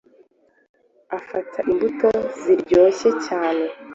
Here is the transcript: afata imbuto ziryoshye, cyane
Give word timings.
afata 1.17 1.59
imbuto 1.71 2.09
ziryoshye, 2.41 3.09
cyane 3.25 3.65